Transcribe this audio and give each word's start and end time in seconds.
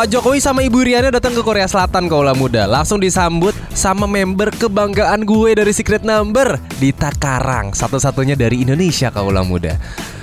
Pak 0.00 0.16
Jokowi 0.16 0.40
sama 0.40 0.64
Ibu 0.64 0.80
Riana 0.80 1.12
datang 1.12 1.36
ke 1.36 1.44
Korea 1.44 1.68
Selatan 1.68 2.08
kaulah 2.08 2.32
muda. 2.32 2.64
Langsung 2.64 3.04
disambut 3.04 3.52
sama 3.76 4.08
member 4.08 4.48
kebanggaan 4.48 5.28
gue 5.28 5.52
dari 5.52 5.76
Secret 5.76 6.08
Number 6.08 6.56
Dita 6.80 7.12
Karang, 7.20 7.76
satu-satunya 7.76 8.32
dari 8.32 8.64
Indonesia 8.64 9.12
kaulah 9.12 9.44
muda. 9.44 9.76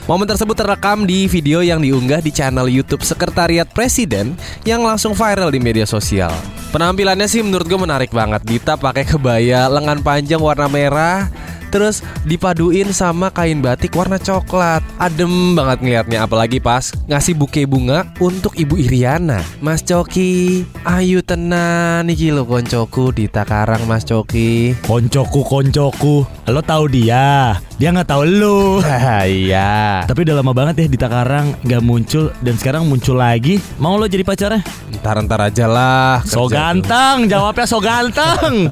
Momen 0.10 0.26
tersebut 0.26 0.58
terekam 0.58 1.06
di 1.06 1.30
video 1.30 1.62
yang 1.62 1.78
diunggah 1.78 2.26
di 2.26 2.34
channel 2.34 2.66
YouTube 2.66 3.06
Sekretariat 3.06 3.70
Presiden 3.70 4.34
yang 4.66 4.82
langsung 4.82 5.14
viral 5.14 5.54
di 5.54 5.62
media 5.62 5.86
sosial. 5.86 6.34
Penampilannya 6.74 7.30
sih 7.30 7.46
menurut 7.46 7.70
gue 7.70 7.78
menarik 7.78 8.10
banget. 8.10 8.42
Dita 8.50 8.82
pakai 8.82 9.06
kebaya 9.06 9.70
lengan 9.70 10.02
panjang 10.02 10.42
warna 10.42 10.66
merah, 10.66 11.30
Terus 11.70 12.06
dipaduin 12.24 12.92
sama 12.96 13.32
kain 13.34 13.60
batik 13.60 13.96
warna 13.96 14.18
coklat. 14.22 14.84
Adem 14.98 15.54
banget 15.54 15.84
ngeliatnya 15.84 16.20
Apalagi 16.24 16.60
pas 16.64 16.92
ngasih 17.08 17.36
buke 17.38 17.64
bunga 17.68 18.08
untuk 18.22 18.56
Ibu 18.56 18.78
Iriana. 18.78 19.44
Mas 19.60 19.84
Coki 19.84 20.64
Ayu 20.88 21.24
tenan. 21.24 22.08
Niki 22.08 22.32
lo 22.32 22.48
koncoku 22.48 23.12
di 23.12 23.28
Takarang 23.28 23.84
Mas 23.90 24.08
Coki. 24.08 24.76
Koncoku 24.86 25.44
koncoku 25.44 26.37
Lo 26.48 26.64
tahu 26.64 26.88
dia 26.88 27.60
Dia 27.76 27.92
nggak 27.92 28.08
tahu 28.08 28.24
lu 28.24 28.80
Iya 29.44 30.08
Tapi 30.08 30.24
udah 30.24 30.40
lama 30.40 30.56
banget 30.56 30.80
ya 30.80 30.88
di 30.88 30.96
Takarang 30.96 31.60
nggak 31.60 31.84
muncul 31.84 32.32
Dan 32.40 32.56
sekarang 32.56 32.88
muncul 32.88 33.20
lagi 33.20 33.60
Mau 33.84 34.00
lo 34.00 34.08
jadi 34.08 34.24
pacarnya? 34.24 34.64
Ntar-ntar 34.96 35.52
aja 35.52 35.68
lah 35.68 36.24
So 36.24 36.48
kerja 36.48 36.48
tuh. 36.48 36.56
ganteng 36.56 37.18
Jawabnya 37.28 37.66
so 37.68 37.84
ganteng 37.84 38.72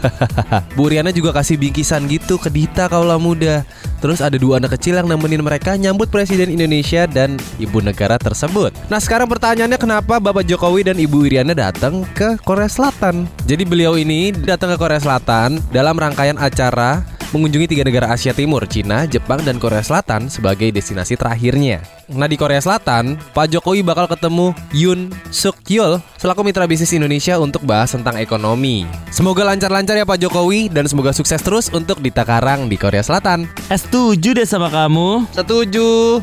Bu 0.76 0.88
Riana 0.88 1.12
juga 1.12 1.36
kasih 1.36 1.60
bingkisan 1.60 2.08
gitu 2.08 2.40
ke 2.40 2.48
Dita 2.48 2.88
kaula 2.88 3.20
muda. 3.20 3.62
Terus 4.00 4.24
ada 4.24 4.40
dua 4.40 4.56
anak 4.58 4.80
kecil 4.80 4.96
yang 4.96 5.06
nemenin 5.06 5.44
mereka 5.44 5.76
nyambut 5.76 6.08
Presiden 6.08 6.48
Indonesia 6.48 7.04
dan 7.04 7.36
Ibu 7.60 7.84
negara 7.84 8.16
tersebut. 8.16 8.72
Nah 8.88 8.96
sekarang 8.96 9.28
pertanyaannya 9.28 9.76
kenapa 9.76 10.16
Bapak 10.16 10.48
Jokowi 10.48 10.88
dan 10.88 10.96
Ibu 10.96 11.28
Iriana 11.28 11.52
datang 11.52 12.08
ke 12.16 12.40
Korea 12.42 12.66
Selatan? 12.66 13.28
Jadi 13.44 13.62
beliau 13.68 14.00
ini 14.00 14.32
datang 14.32 14.72
ke 14.72 14.76
Korea 14.80 14.98
Selatan 14.98 15.60
dalam 15.68 15.94
rangkaian 16.00 16.40
acara 16.40 17.04
mengunjungi 17.30 17.70
tiga 17.70 17.82
negara 17.86 18.10
Asia 18.10 18.34
Timur, 18.34 18.66
Cina, 18.66 19.06
Jepang, 19.06 19.42
dan 19.42 19.58
Korea 19.62 19.82
Selatan 19.82 20.30
sebagai 20.30 20.70
destinasi 20.70 21.14
terakhirnya. 21.14 21.82
Nah 22.10 22.26
di 22.26 22.34
Korea 22.34 22.58
Selatan, 22.58 23.14
Pak 23.34 23.54
Jokowi 23.54 23.86
bakal 23.86 24.10
ketemu 24.10 24.50
Yoon 24.74 25.14
Suk 25.30 25.62
Yeol 25.70 26.02
selaku 26.18 26.42
mitra 26.42 26.66
bisnis 26.66 26.90
Indonesia 26.90 27.38
untuk 27.38 27.62
bahas 27.62 27.94
tentang 27.94 28.18
ekonomi. 28.18 28.82
Semoga 29.14 29.46
lancar-lancar 29.46 29.94
ya 29.94 30.06
Pak 30.06 30.18
Jokowi 30.18 30.66
dan 30.70 30.90
semoga 30.90 31.14
sukses 31.14 31.38
terus 31.38 31.70
untuk 31.70 32.02
Dita 32.02 32.26
Karang 32.26 32.66
di 32.66 32.74
Korea 32.74 33.02
Selatan. 33.02 33.46
Setuju 33.70 34.34
deh 34.34 34.46
sama 34.46 34.66
kamu 34.66 35.30
Setuju. 35.30 36.18